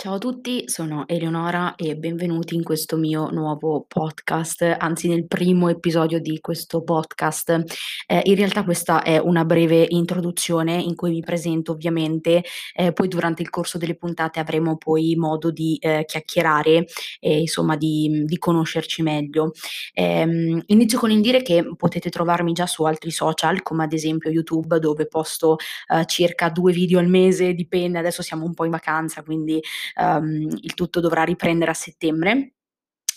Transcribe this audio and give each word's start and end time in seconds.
Ciao 0.00 0.14
a 0.14 0.18
tutti, 0.18 0.62
sono 0.64 1.06
Eleonora 1.06 1.74
e 1.74 1.94
benvenuti 1.94 2.54
in 2.54 2.62
questo 2.62 2.96
mio 2.96 3.28
nuovo 3.28 3.84
podcast, 3.86 4.62
anzi 4.78 5.08
nel 5.08 5.26
primo 5.26 5.68
episodio 5.68 6.18
di 6.18 6.40
questo 6.40 6.82
podcast. 6.82 7.64
Eh, 8.06 8.22
in 8.24 8.34
realtà 8.34 8.64
questa 8.64 9.02
è 9.02 9.18
una 9.18 9.44
breve 9.44 9.84
introduzione 9.86 10.76
in 10.76 10.94
cui 10.94 11.10
mi 11.10 11.20
presento 11.20 11.72
ovviamente, 11.72 12.42
eh, 12.72 12.94
poi 12.94 13.08
durante 13.08 13.42
il 13.42 13.50
corso 13.50 13.76
delle 13.76 13.94
puntate 13.94 14.40
avremo 14.40 14.78
poi 14.78 15.16
modo 15.16 15.50
di 15.50 15.76
eh, 15.78 16.06
chiacchierare 16.06 16.86
e 17.18 17.40
insomma 17.40 17.76
di, 17.76 18.22
di 18.24 18.38
conoscerci 18.38 19.02
meglio. 19.02 19.52
Ehm, 19.92 20.62
inizio 20.68 20.98
con 20.98 21.10
il 21.10 21.20
dire 21.20 21.42
che 21.42 21.74
potete 21.76 22.08
trovarmi 22.08 22.54
già 22.54 22.66
su 22.66 22.84
altri 22.84 23.10
social 23.10 23.60
come 23.60 23.84
ad 23.84 23.92
esempio 23.92 24.30
YouTube 24.30 24.78
dove 24.78 25.06
posto 25.06 25.58
eh, 25.88 26.06
circa 26.06 26.48
due 26.48 26.72
video 26.72 27.00
al 27.00 27.08
mese, 27.08 27.52
dipende, 27.52 27.98
adesso 27.98 28.22
siamo 28.22 28.46
un 28.46 28.54
po' 28.54 28.64
in 28.64 28.70
vacanza 28.70 29.22
quindi 29.22 29.60
um, 29.96 30.48
il 30.60 30.74
tutto 30.74 31.00
dovrà 31.00 31.24
riprendere 31.24 31.70
a 31.70 31.74
settembre. 31.74 32.54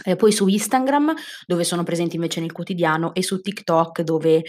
E 0.04 0.16
poi 0.16 0.32
su 0.32 0.48
Instagram, 0.48 1.13
dove 1.46 1.63
sono 1.63 1.84
presenti 1.84 2.16
invece 2.16 2.40
nel 2.40 2.52
quotidiano, 2.52 3.13
e 3.13 3.22
su 3.22 3.41
TikTok, 3.41 4.02
dove 4.02 4.44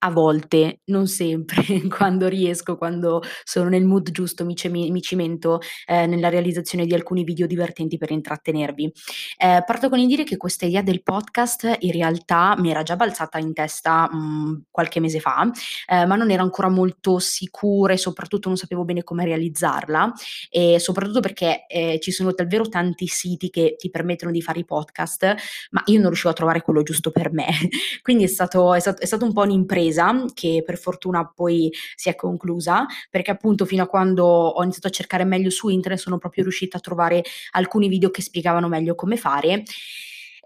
a 0.00 0.10
volte, 0.10 0.80
non 0.86 1.06
sempre, 1.06 1.62
quando 1.88 2.28
riesco, 2.28 2.76
quando 2.76 3.22
sono 3.44 3.68
nel 3.68 3.84
mood 3.84 4.10
giusto, 4.10 4.44
mi, 4.44 4.54
ce- 4.54 4.68
mi 4.68 5.00
cimento 5.00 5.60
eh, 5.86 6.06
nella 6.06 6.28
realizzazione 6.28 6.86
di 6.86 6.94
alcuni 6.94 7.24
video 7.24 7.46
divertenti 7.46 7.96
per 7.98 8.10
intrattenervi. 8.10 8.92
Eh, 9.36 9.62
parto 9.66 9.88
con 9.88 9.98
il 9.98 10.06
dire 10.06 10.24
che 10.24 10.36
questa 10.36 10.66
idea 10.66 10.82
del 10.82 11.02
podcast 11.02 11.76
in 11.80 11.92
realtà 11.92 12.54
mi 12.58 12.70
era 12.70 12.82
già 12.82 12.96
balzata 12.96 13.38
in 13.38 13.52
testa 13.52 14.08
mh, 14.10 14.16
mm, 14.16 14.54
qualche 14.70 15.00
mese 15.00 15.20
fa, 15.20 15.50
eh, 15.86 16.06
ma 16.06 16.14
non 16.16 16.30
ero 16.30 16.42
ancora 16.42 16.68
molto 16.68 17.18
sicura 17.18 17.92
e 17.92 17.96
soprattutto 17.96 18.48
non 18.48 18.56
sapevo 18.56 18.84
bene 18.84 19.02
come 19.02 19.24
realizzarla, 19.24 20.12
e 20.50 20.78
soprattutto 20.78 21.20
perché 21.20 21.66
eh, 21.66 21.98
ci 22.00 22.12
sono 22.12 22.32
davvero 22.32 22.68
tanti 22.68 23.06
siti 23.06 23.50
che 23.50 23.74
ti 23.76 23.90
permettono 23.90 24.30
di 24.30 24.42
fare 24.42 24.60
i 24.60 24.64
podcast, 24.64 25.34
ma 25.70 25.82
io 25.86 25.98
non 25.98 26.08
riuscivo 26.08 26.30
a 26.30 26.34
trovare 26.34 26.62
quello 26.62 26.82
giusto 26.82 27.10
per 27.10 27.32
me. 27.32 27.46
Quindi 28.02 28.24
è 28.24 28.28
stato, 28.28 28.74
è 28.74 28.80
stato, 28.80 29.02
è 29.02 29.06
stato 29.06 29.24
un 29.24 29.32
po' 29.32 29.42
un'impresa 29.42 29.87
impresa 29.88 30.24
che 30.34 30.62
per 30.64 30.78
fortuna 30.78 31.26
poi 31.26 31.72
si 31.94 32.08
è 32.08 32.14
conclusa, 32.14 32.86
perché 33.10 33.30
appunto 33.30 33.64
fino 33.64 33.82
a 33.82 33.86
quando 33.86 34.24
ho 34.24 34.62
iniziato 34.62 34.88
a 34.88 34.90
cercare 34.90 35.24
meglio 35.24 35.50
su 35.50 35.68
internet 35.68 36.00
sono 36.00 36.18
proprio 36.18 36.44
riuscita 36.44 36.76
a 36.78 36.80
trovare 36.80 37.22
alcuni 37.52 37.88
video 37.88 38.10
che 38.10 38.22
spiegavano 38.22 38.68
meglio 38.68 38.94
come 38.94 39.16
fare. 39.16 39.62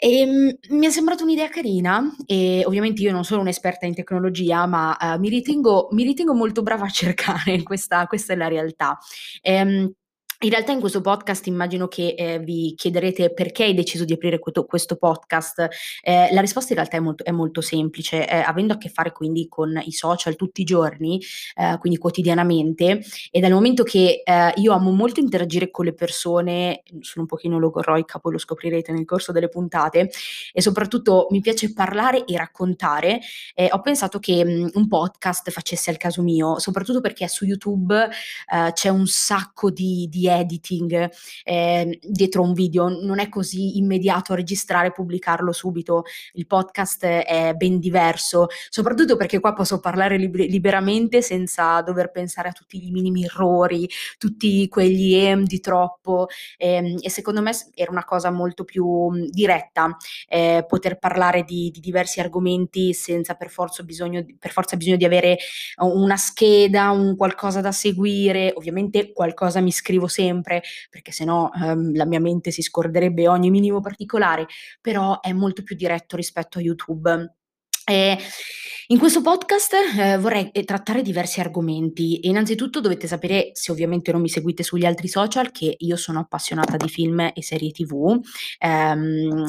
E, 0.04 0.24
um, 0.24 0.76
mi 0.76 0.86
è 0.86 0.90
sembrata 0.90 1.22
un'idea 1.22 1.48
carina 1.48 2.02
e 2.26 2.62
ovviamente 2.66 3.02
io 3.02 3.12
non 3.12 3.24
sono 3.24 3.40
un'esperta 3.42 3.86
in 3.86 3.94
tecnologia, 3.94 4.66
ma 4.66 4.96
uh, 5.00 5.18
mi, 5.20 5.28
ritengo, 5.28 5.88
mi, 5.92 6.02
ritengo, 6.02 6.34
molto 6.34 6.62
brava 6.62 6.86
a 6.86 6.90
cercare, 6.90 7.62
questa, 7.62 8.06
questa 8.06 8.32
è 8.32 8.36
la 8.36 8.48
realtà. 8.48 8.98
Um, 9.42 9.92
in 10.42 10.50
realtà 10.50 10.72
in 10.72 10.80
questo 10.80 11.00
podcast 11.00 11.46
immagino 11.46 11.86
che 11.86 12.14
eh, 12.16 12.40
vi 12.40 12.74
chiederete 12.76 13.32
perché 13.32 13.64
hai 13.64 13.74
deciso 13.74 14.04
di 14.04 14.12
aprire 14.12 14.40
questo, 14.40 14.64
questo 14.64 14.96
podcast. 14.96 15.68
Eh, 16.02 16.30
la 16.32 16.40
risposta 16.40 16.72
in 16.72 16.78
realtà 16.78 16.96
è 16.96 17.00
molto, 17.00 17.24
è 17.24 17.30
molto 17.30 17.60
semplice, 17.60 18.28
eh, 18.28 18.38
avendo 18.38 18.72
a 18.72 18.76
che 18.76 18.88
fare 18.88 19.12
quindi 19.12 19.46
con 19.48 19.80
i 19.84 19.92
social 19.92 20.34
tutti 20.34 20.62
i 20.62 20.64
giorni, 20.64 21.20
eh, 21.54 21.76
quindi 21.78 21.98
quotidianamente, 21.98 23.04
e 23.30 23.40
dal 23.40 23.52
momento 23.52 23.84
che 23.84 24.22
eh, 24.24 24.52
io 24.56 24.72
amo 24.72 24.90
molto 24.90 25.20
interagire 25.20 25.70
con 25.70 25.84
le 25.84 25.94
persone, 25.94 26.82
sono 27.00 27.22
un 27.22 27.26
pochino 27.26 27.60
logorroica, 27.60 28.18
poi 28.18 28.32
lo 28.32 28.38
scoprirete 28.38 28.90
nel 28.90 29.04
corso 29.04 29.30
delle 29.30 29.48
puntate, 29.48 30.10
e 30.52 30.60
soprattutto 30.60 31.28
mi 31.30 31.40
piace 31.40 31.72
parlare 31.72 32.24
e 32.24 32.36
raccontare, 32.36 33.20
eh, 33.54 33.68
ho 33.70 33.80
pensato 33.80 34.18
che 34.18 34.44
mh, 34.44 34.70
un 34.74 34.88
podcast 34.88 35.50
facesse 35.50 35.90
al 35.90 35.98
caso 35.98 36.20
mio, 36.22 36.58
soprattutto 36.58 37.00
perché 37.00 37.28
su 37.28 37.44
YouTube 37.44 38.08
c'è 38.72 38.88
un 38.88 39.06
sacco 39.06 39.70
di, 39.70 40.08
di 40.10 40.28
editing 40.38 41.10
eh, 41.44 41.98
dietro 42.02 42.42
un 42.42 42.52
video, 42.52 42.88
non 42.88 43.18
è 43.18 43.28
così 43.28 43.78
immediato 43.78 44.34
registrare 44.34 44.88
e 44.88 44.92
pubblicarlo 44.92 45.52
subito, 45.52 46.04
il 46.34 46.46
podcast 46.46 47.04
è 47.04 47.54
ben 47.54 47.78
diverso, 47.78 48.46
soprattutto 48.68 49.16
perché 49.16 49.40
qua 49.40 49.52
posso 49.52 49.80
parlare 49.80 50.16
liber- 50.16 50.48
liberamente 50.48 51.22
senza 51.22 51.80
dover 51.82 52.10
pensare 52.10 52.48
a 52.48 52.52
tutti 52.52 52.84
i 52.86 52.90
minimi 52.90 53.24
errori, 53.24 53.88
tutti 54.18 54.68
quegli 54.68 55.14
em 55.14 55.44
di 55.44 55.60
troppo. 55.60 56.28
Ehm, 56.56 56.96
e 57.00 57.10
secondo 57.10 57.42
me 57.42 57.52
era 57.74 57.90
una 57.90 58.04
cosa 58.04 58.30
molto 58.30 58.64
più 58.64 59.10
diretta 59.28 59.96
eh, 60.28 60.64
poter 60.66 60.98
parlare 60.98 61.44
di, 61.44 61.70
di, 61.70 61.80
diversi 61.80 62.20
argomenti 62.20 62.92
senza 62.94 63.34
per 63.34 63.50
forza, 63.50 63.82
bisogno, 63.82 64.24
per 64.38 64.50
forza 64.50 64.76
bisogno 64.76 64.96
di 64.96 65.04
avere 65.04 65.38
una 65.78 66.16
scheda, 66.16 66.90
un 66.90 67.16
qualcosa 67.16 67.60
da 67.60 67.72
seguire, 67.72 68.52
ovviamente 68.54 69.12
qualcosa 69.12 69.60
mi 69.60 69.72
scrivo 69.72 70.06
sempre 70.06 70.21
sempre, 70.22 70.62
perché 70.88 71.12
sennò 71.12 71.50
ehm, 71.52 71.94
la 71.94 72.06
mia 72.06 72.20
mente 72.20 72.50
si 72.50 72.62
scorderebbe 72.62 73.28
ogni 73.28 73.50
minimo 73.50 73.80
particolare, 73.80 74.46
però 74.80 75.20
è 75.20 75.32
molto 75.32 75.62
più 75.62 75.74
diretto 75.76 76.16
rispetto 76.16 76.58
a 76.58 76.62
YouTube. 76.62 77.36
E 77.84 78.16
in 78.88 78.98
questo 78.98 79.22
podcast 79.22 79.74
eh, 79.98 80.18
vorrei 80.18 80.50
eh, 80.52 80.64
trattare 80.64 81.02
diversi 81.02 81.40
argomenti. 81.40 82.28
Innanzitutto 82.28 82.80
dovete 82.80 83.08
sapere, 83.08 83.50
se 83.54 83.72
ovviamente 83.72 84.12
non 84.12 84.20
mi 84.20 84.28
seguite 84.28 84.62
sugli 84.62 84.84
altri 84.84 85.08
social, 85.08 85.50
che 85.50 85.74
io 85.76 85.96
sono 85.96 86.20
appassionata 86.20 86.76
di 86.76 86.88
film 86.88 87.32
e 87.34 87.42
serie 87.42 87.72
TV. 87.72 88.20
Ehm, 88.58 89.44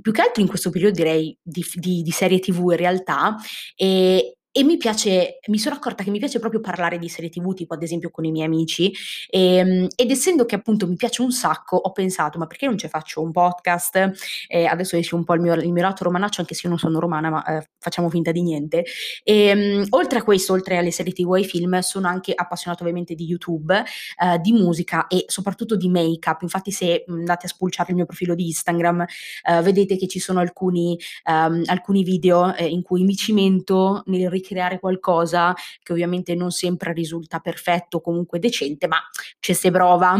più 0.00 0.10
che 0.10 0.22
altro 0.22 0.42
in 0.42 0.48
questo 0.48 0.70
periodo 0.70 0.96
direi 0.96 1.36
di, 1.42 1.62
di, 1.74 2.02
di 2.02 2.10
serie 2.10 2.40
TV 2.40 2.70
in 2.70 2.76
realtà, 2.76 3.36
e, 3.76 4.38
e 4.52 4.62
mi 4.64 4.76
piace 4.76 5.38
mi 5.48 5.58
sono 5.58 5.74
accorta 5.76 6.04
che 6.04 6.10
mi 6.10 6.18
piace 6.18 6.38
proprio 6.38 6.60
parlare 6.60 6.98
di 6.98 7.08
serie 7.08 7.30
TV, 7.30 7.54
tipo 7.54 7.74
ad 7.74 7.82
esempio 7.82 8.10
con 8.10 8.24
i 8.24 8.30
miei 8.30 8.46
amici, 8.46 8.92
ehm, 9.30 9.88
ed 9.96 10.10
essendo 10.10 10.44
che 10.44 10.54
appunto 10.56 10.86
mi 10.86 10.94
piace 10.96 11.22
un 11.22 11.32
sacco, 11.32 11.76
ho 11.76 11.90
pensato: 11.92 12.38
"Ma 12.38 12.46
perché 12.46 12.66
non 12.66 12.78
ci 12.78 12.88
faccio 12.88 13.22
un 13.22 13.32
podcast?" 13.32 14.12
Ehm, 14.48 14.66
adesso 14.68 14.96
esce 14.96 15.14
un 15.14 15.24
po' 15.24 15.34
il 15.34 15.40
mio 15.40 15.54
il 15.54 15.72
mio 15.72 15.82
lato 15.82 16.04
romanaccio, 16.04 16.40
anche 16.42 16.54
se 16.54 16.62
io 16.64 16.68
non 16.70 16.78
sono 16.78 16.98
romana, 17.00 17.30
ma, 17.30 17.44
ehm, 17.44 17.62
facciamo 17.78 18.08
finta 18.10 18.30
di 18.32 18.42
niente. 18.42 18.84
Ehm, 19.24 19.86
oltre 19.90 20.18
a 20.18 20.22
questo, 20.22 20.52
oltre 20.52 20.76
alle 20.78 20.90
serie 20.90 21.12
TV 21.12 21.34
e 21.34 21.38
ai 21.38 21.44
film, 21.44 21.78
sono 21.80 22.08
anche 22.08 22.32
appassionata 22.34 22.82
ovviamente 22.82 23.14
di 23.14 23.24
YouTube, 23.24 23.82
ehm, 24.22 24.36
di 24.40 24.52
musica 24.52 25.06
e 25.06 25.24
soprattutto 25.28 25.76
di 25.76 25.88
make-up. 25.88 26.42
Infatti 26.42 26.70
se, 26.70 27.04
mhmm, 27.06 27.18
andate 27.20 27.46
a 27.46 27.48
spulciare 27.48 27.90
il 27.90 27.96
mio 27.96 28.06
profilo 28.06 28.34
di 28.34 28.46
Instagram, 28.46 29.04
ehm, 29.48 29.62
vedete 29.62 29.96
che 29.96 30.06
ci 30.08 30.18
sono 30.18 30.40
alcuni 30.40 30.98
ehm, 31.24 31.62
alcuni 31.66 32.02
video, 32.02 32.54
ehm, 32.54 32.68
in 32.70 32.82
cui 32.82 33.04
mi 33.04 33.14
cimento 33.16 34.02
nel 34.06 34.28
ricreare 34.42 34.78
qualcosa 34.78 35.54
che 35.82 35.92
ovviamente 35.92 36.34
non 36.34 36.50
sempre 36.50 36.92
risulta 36.92 37.38
perfetto, 37.38 38.00
comunque 38.00 38.38
decente, 38.38 38.86
ma 38.88 38.98
ci 39.38 39.54
si 39.54 39.70
prova. 39.70 40.18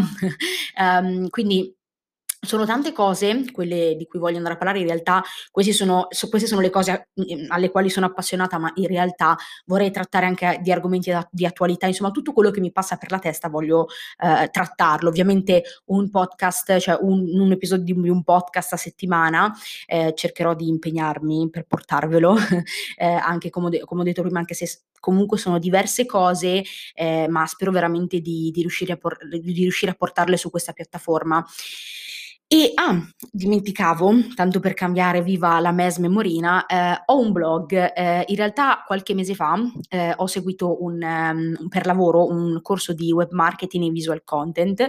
um, 0.79 1.29
quindi 1.31 1.75
sono 2.45 2.67
tante 2.67 2.93
cose, 2.93 3.45
quelle 3.53 3.95
di 3.97 4.05
cui 4.07 4.19
voglio 4.19 4.37
andare 4.37 4.55
a 4.55 4.57
parlare, 4.57 4.81
in 4.81 4.87
realtà 4.87 5.23
sono, 5.71 6.09
so, 6.11 6.29
queste 6.29 6.49
sono 6.49 6.61
le 6.61 6.71
cose 6.71 7.11
mhmm, 7.15 7.47
alle 7.49 7.71
quali 7.71 7.89
sono 7.89 8.07
appassionata, 8.07 8.59
ma 8.59 8.73
in 8.75 8.89
realtà 8.89 9.37
vorrei 9.67 9.93
trattare 9.93 10.27
anche 10.27 10.59
di 10.61 10.73
argomenti 10.73 11.13
di 11.31 11.47
attualità, 11.47 11.87
insomma 11.87 12.11
tutto 12.11 12.33
quello 12.33 12.51
che 12.51 12.61
mi 12.61 12.73
passa 12.73 12.97
per 12.97 13.13
la 13.13 13.21
testa 13.21 13.49
voglio 13.49 13.87
eh, 14.19 14.49
trattarlo. 14.51 15.09
Ovviamente 15.09 15.63
un 15.87 16.11
podcast, 16.11 16.79
cioè 16.79 16.99
un, 17.01 17.29
un, 17.33 17.53
episodio 17.53 17.95
di 17.95 18.09
un 18.09 18.25
podcast 18.25 18.73
a 18.73 18.77
settimana, 18.77 19.53
eh, 19.87 20.13
cercherò 20.13 20.55
di 20.55 20.67
impegnarmi 20.67 21.49
per 21.49 21.65
portarvelo, 21.67 22.35
eh, 22.99 23.07
anche 23.07 23.51
come, 23.51 23.71
de- 23.71 23.85
come, 23.85 24.01
ho 24.01 24.05
detto 24.05 24.23
prima, 24.23 24.41
anche 24.41 24.55
se 24.55 24.81
comunque 24.99 25.39
sono 25.39 25.61
diverse 25.61 26.07
cose, 26.07 26.65
eh, 26.95 27.29
ma 27.29 27.47
spero 27.47 27.71
veramente 27.71 28.19
di, 28.19 28.51
di, 28.53 28.63
riuscire 28.63 28.97
por- 28.97 29.29
di 29.29 29.53
riuscire 29.53 29.93
a 29.93 29.95
portarle 29.95 30.37
su 30.37 30.51
questa 30.51 30.73
piattaforma. 30.73 31.45
E 32.55 32.73
ah, 32.75 33.03
dimenticavo, 33.31 34.35
tanto 34.35 34.61
per 34.61 34.75
cambiare 34.75 35.23
viva 35.23 35.59
la 35.59 35.73
MES 35.73 35.97
memorina, 35.97 36.67
eh, 36.67 37.03
ho 37.07 37.19
un 37.19 37.33
blog. 37.33 37.73
Eh, 37.73 38.25
in 38.27 38.37
realtà 38.37 38.85
qualche 38.87 39.15
mese 39.15 39.35
fa 39.35 39.55
eh, 39.89 40.13
ho 40.15 40.27
seguito 40.27 40.85
un, 40.85 41.03
um, 41.03 41.69
per 41.71 41.87
lavoro 41.87 42.29
un 42.29 42.61
corso 42.61 42.93
di 42.93 43.11
web 43.11 43.31
marketing 43.31 43.87
e 43.87 43.91
visual 43.91 44.23
content 44.23 44.87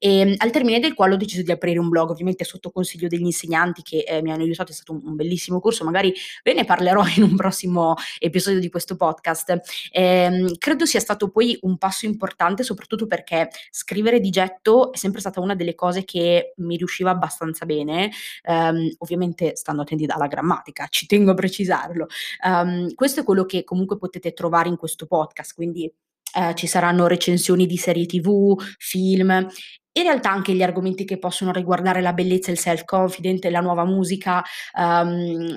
e 0.00 0.34
al 0.36 0.50
termine 0.50 0.80
del 0.80 0.94
quale 0.94 1.14
ho 1.14 1.16
deciso 1.16 1.42
di 1.42 1.52
aprire 1.52 1.78
un 1.78 1.88
blog, 1.88 2.10
ovviamente 2.10 2.42
sotto 2.42 2.72
consiglio 2.72 3.06
degli 3.06 3.26
insegnanti 3.26 3.82
che 3.82 3.98
eh, 3.98 4.20
mi 4.20 4.32
hanno 4.32 4.42
aiutato, 4.42 4.72
è 4.72 4.74
stato 4.74 4.90
un, 4.90 5.02
un, 5.04 5.14
bellissimo 5.14 5.60
corso, 5.60 5.84
magari 5.84 6.12
ve 6.42 6.52
ne 6.52 6.64
parlerò 6.64 7.04
in 7.14 7.22
un 7.22 7.36
prossimo 7.36 7.94
episodio 8.18 8.58
di 8.58 8.70
questo 8.70 8.96
podcast. 8.96 9.60
Ehm, 9.92 10.56
credo 10.58 10.84
sia 10.84 10.98
stato 10.98 11.30
poi 11.30 11.56
un 11.60 11.78
passo 11.78 12.06
importante, 12.06 12.64
soprattutto 12.64 13.06
perché 13.06 13.50
scrivere 13.70 14.18
di 14.18 14.30
getto 14.30 14.92
è 14.92 14.96
sempre 14.96 15.20
stata 15.20 15.38
una 15.38 15.54
delle 15.54 15.76
cose 15.76 16.04
che 16.04 16.54
mi 16.56 16.76
riusciva 16.76 17.02
riusciva 17.04 17.10
abbastanza 17.10 17.66
bene, 17.66 18.10
um, 18.48 18.90
ovviamente 18.98 19.54
stando 19.54 19.82
attenti 19.82 20.06
alla 20.08 20.26
grammatica, 20.26 20.86
ci 20.88 21.06
tengo 21.06 21.32
a 21.32 21.34
precisarlo. 21.34 22.06
Um, 22.44 22.92
questo 22.94 23.20
è 23.20 23.24
quello 23.24 23.44
che 23.44 23.64
comunque 23.64 23.98
potete 23.98 24.32
trovare 24.32 24.68
in 24.68 24.76
questo 24.76 25.06
podcast, 25.06 25.54
quindi 25.54 25.92
uh, 26.34 26.54
ci 26.54 26.66
saranno 26.66 27.06
recensioni 27.06 27.66
di 27.66 27.76
serie 27.76 28.06
tv, 28.06 28.58
film 28.78 29.48
in 29.96 30.02
realtà 30.02 30.32
anche 30.32 30.52
gli 30.54 30.62
argomenti 30.62 31.04
che 31.04 31.20
possono 31.20 31.52
riguardare 31.52 32.00
la 32.00 32.12
bellezza, 32.12 32.50
il 32.50 32.58
self-confident, 32.58 33.44
la 33.44 33.60
nuova 33.60 33.84
musica, 33.84 34.42
um, 34.76 35.54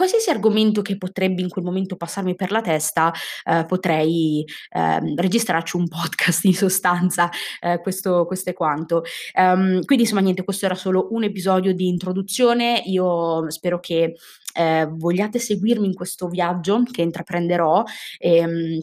qualsiasi 0.00 0.30
argomento 0.30 0.80
che 0.82 0.96
potrebbe 0.96 1.42
in 1.42 1.48
quel 1.50 1.64
momento 1.64 1.96
passarmi 1.96 2.34
per 2.34 2.50
la 2.50 2.60
testa, 2.62 3.12
ehm, 3.44 3.66
potrei, 3.66 4.44
ehm, 4.70 5.14
registrarci 5.16 5.76
un 5.76 5.88
podcast 5.88 6.44
in 6.44 6.54
sostanza, 6.54 7.28
ehm, 7.60 7.80
questo 7.82 8.24
questo 8.26 8.50
è 8.50 8.52
quanto. 8.54 9.02
Ehm, 9.34 9.84
quindi 9.84 10.04
insomma 10.04 10.20
niente, 10.22 10.44
questo 10.44 10.64
era 10.66 10.74
solo 10.74 11.08
un 11.10 11.24
episodio 11.24 11.74
di 11.74 11.88
introduzione. 11.88 12.82
Io 12.86 13.50
spero 13.50 13.78
che, 13.80 14.14
ehm, 14.54 14.96
vogliate 14.96 15.38
seguirmi 15.38 15.86
in 15.86 15.94
questo 15.94 16.28
viaggio 16.28 16.82
che 16.90 17.02
intraprenderò, 17.02 17.82
ehm, 18.18 18.80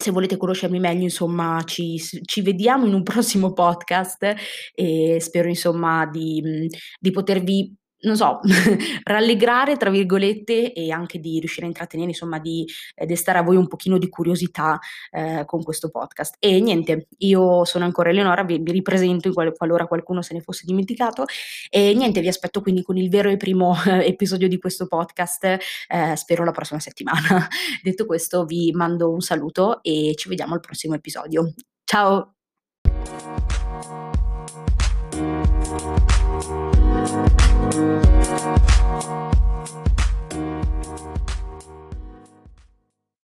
se 0.00 0.10
volete 0.12 0.38
conoscermi 0.38 0.78
meglio 0.80 1.02
insomma 1.02 1.62
ci 1.66 1.98
ci 2.24 2.40
vediamo 2.40 2.86
in 2.86 2.94
un 2.94 3.02
prossimo 3.02 3.52
podcast 3.52 4.34
e 4.74 5.18
spero 5.20 5.48
insomma 5.48 6.06
di 6.06 6.66
di 6.98 7.10
potervi, 7.10 7.74
non 8.02 8.16
so, 8.16 8.40
rallegrare, 9.04 9.76
tra 9.76 9.90
virgolette, 9.90 10.72
e 10.72 10.90
anche 10.90 11.18
di 11.18 11.38
riuscire 11.38 11.66
a 11.66 11.68
intrattenere, 11.68 12.10
insomma, 12.10 12.38
di 12.38 12.66
eh, 12.94 13.06
destare 13.06 13.38
a 13.38 13.42
voi 13.42 13.56
un 13.56 13.66
pochino 13.66 13.98
di 13.98 14.08
curiosità 14.08 14.78
eh, 15.10 15.44
con 15.46 15.62
questo 15.62 15.90
podcast. 15.90 16.36
E 16.38 16.60
niente, 16.60 17.08
io 17.18 17.64
sono 17.64 17.84
ancora 17.84 18.10
Eleonora, 18.10 18.44
vi, 18.44 18.58
vi 18.58 18.72
ripresento 18.72 19.32
qual- 19.32 19.54
qualora 19.54 19.86
qualcuno 19.86 20.22
se 20.22 20.34
ne 20.34 20.40
fosse 20.40 20.62
dimenticato. 20.64 21.24
E 21.68 21.94
niente, 21.94 22.20
vi 22.20 22.28
aspetto 22.28 22.60
quindi 22.60 22.82
con 22.82 22.96
il 22.96 23.08
vero 23.10 23.28
e 23.28 23.36
primo 23.36 23.76
episodio 23.84 24.48
di 24.48 24.58
questo 24.58 24.86
podcast, 24.86 25.44
eh, 25.44 26.16
spero 26.16 26.44
la 26.44 26.52
prossima 26.52 26.80
settimana. 26.80 27.46
Detto 27.82 28.06
questo, 28.06 28.44
vi 28.44 28.72
mando 28.72 29.10
un 29.10 29.20
saluto 29.20 29.82
e 29.82 30.14
ci 30.16 30.28
vediamo 30.28 30.54
al 30.54 30.60
prossimo 30.60 30.94
episodio. 30.94 31.52
Ciao! 31.84 32.34
Thank 36.30 37.74
you. 38.70 38.79